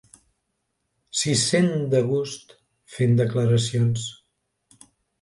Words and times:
S'hi 1.19 1.35
sent 1.41 1.69
de 1.93 2.03
gust, 2.09 2.57
fent 2.97 3.17
declaracions. 3.23 4.11